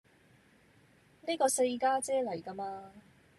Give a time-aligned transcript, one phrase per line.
[1.27, 2.91] 呢個四家姐嚟㗎嘛